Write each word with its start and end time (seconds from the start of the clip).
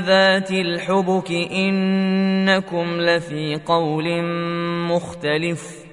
ذات 0.00 0.50
الحبك 0.50 1.30
إنكم 1.52 3.00
لفي 3.00 3.60
قول 3.66 4.22
مختلف. 4.90 5.84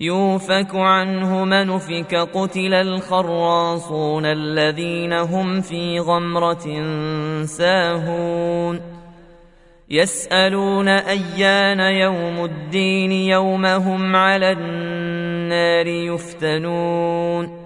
يوفك 0.00 0.74
عنه 0.74 1.44
من 1.44 1.78
فك 1.78 2.14
قتل 2.14 2.74
الخراصون 2.74 4.26
الذين 4.26 5.12
هم 5.12 5.60
في 5.60 5.98
غمرة 6.00 6.84
ساهون. 7.44 8.80
يسألون 9.90 10.88
أيان 10.88 11.80
يوم 11.80 12.44
الدين 12.44 13.12
يوم 13.12 13.66
هم 13.66 14.16
على 14.16 14.52
النار 14.52 15.86
يفتنون. 15.86 17.65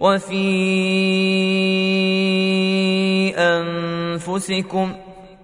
وفي 0.00 0.46
أنفسكم 3.38 4.92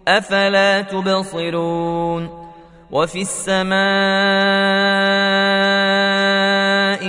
أفلا 0.08 0.80
تبصرون 0.80 2.42
وفي 2.90 3.20
السماء 3.22 3.82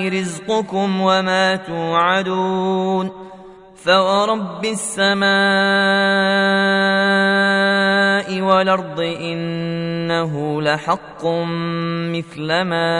رزقكم 0.10 1.02
وما 1.02 1.56
توعدون 1.56 3.12
فورب 3.76 4.66
السماء 4.66 5.24
والأرض 8.42 9.00
إنه 9.00 10.62
لحق 10.62 11.26
مثل 12.16 12.62
ما 12.62 12.94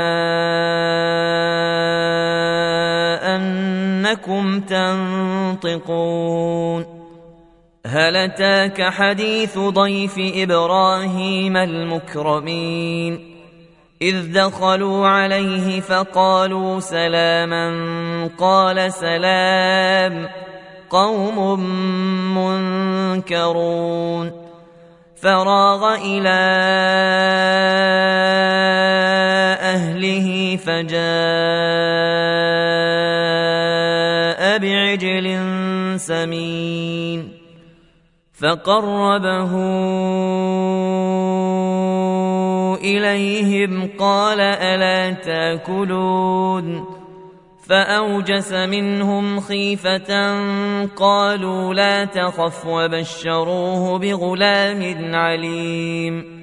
انكم 4.14 4.60
تنطقون. 5.60 6.86
هل 7.86 8.16
أتاك 8.16 8.82
حديث 8.82 9.60
ضيف 9.60 10.14
إبراهيم 10.18 11.58
المكرمين؟ 11.58 13.34
إذ 14.02 14.34
دخلوا 14.34 15.08
عليه 15.08 15.82
فقالوا 15.82 16.80
سلاما 16.80 18.30
قال 18.40 18.94
سلام 18.94 20.30
قوم 20.90 21.60
منكرون. 23.18 24.32
فراغ 25.22 25.96
إلى 25.96 26.40
أهله 29.62 30.58
فجاء 30.58 30.94
بعجل 34.94 35.40
سمين 36.00 37.34
فقربه 38.34 39.52
إليهم 42.76 43.90
قال 44.00 44.40
ألا 44.40 45.14
تأكلون 45.14 46.86
فأوجس 47.68 48.54
منهم 48.54 49.40
خيفة 49.40 50.34
قالوا 50.96 51.74
لا 51.74 52.06
تخف 52.06 52.66
وبشروه 52.66 54.00
بغلام 54.00 55.16
عليم 55.16 56.43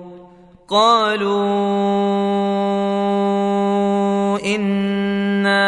قالوا 0.71 1.35
انا 4.55 5.61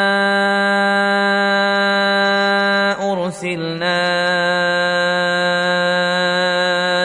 ارسلنا 3.12 4.00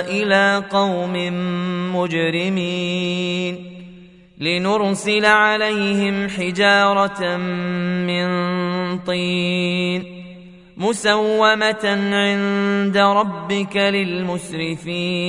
إلى 0.07 0.65
قوم 0.71 1.13
مجرمين 1.97 3.55
لنرسل 4.39 5.25
عليهم 5.25 6.29
حجاره 6.29 7.37
من 8.07 8.29
طين 8.99 10.05
مسومه 10.77 11.85
عند 12.13 12.97
ربك 12.97 13.77
للمسرفين 13.77 15.29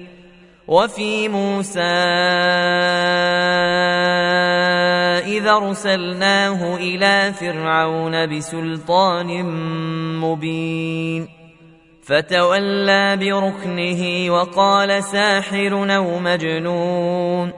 وفي 0.71 1.29
موسى 1.29 1.79
إذا 5.27 5.51
أرسلناه 5.51 6.75
إلى 6.75 7.33
فرعون 7.33 8.37
بسلطان 8.37 9.45
مبين. 10.19 11.27
فتولى 12.03 13.17
بركنه 13.17 14.33
وقال 14.33 15.03
ساحر 15.03 15.95
أو 15.95 16.19
مجنون. 16.19 17.51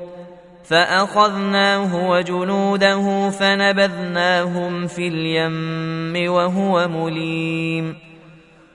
فأخذناه 0.64 2.10
وجنوده 2.10 3.30
فنبذناهم 3.30 4.88
في 4.88 5.08
اليم 5.08 6.32
وهو 6.32 6.88
مليم. 6.88 8.13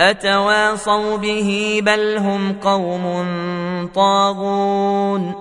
أتواصوا 0.00 1.16
به 1.16 1.80
بل 1.84 2.16
هم 2.16 2.52
قوم 2.52 3.04
طاغون 3.94 5.34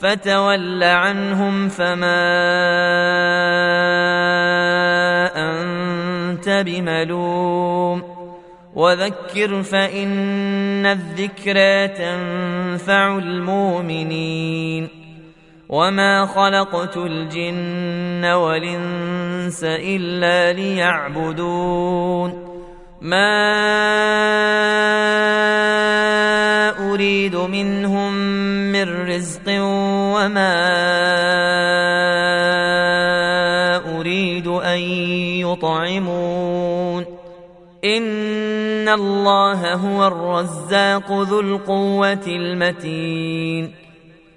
فتول 0.00 0.82
عنهم 0.82 1.68
فما 1.68 2.24
أنت 5.36 6.48
بملوم 6.48 8.02
وذكر 8.74 9.62
فإن 9.62 10.86
الذكرى 10.86 11.88
تنفع 11.88 13.18
المؤمنين 13.18 14.88
وما 15.68 16.26
خلقت 16.26 16.96
الجن 16.96 18.24
والإنس 18.24 19.64
إلا 19.64 20.52
ليعبدون 20.52 22.53
ما 23.00 23.30
اريد 26.90 27.36
منهم 27.36 28.12
من 28.72 29.06
رزق 29.08 29.42
وما 29.48 30.54
اريد 33.98 34.46
ان 34.46 34.78
يطعمون 35.44 37.04
ان 37.84 38.88
الله 38.88 39.74
هو 39.74 40.06
الرزاق 40.06 41.12
ذو 41.12 41.40
القوه 41.40 42.26
المتين 42.26 43.83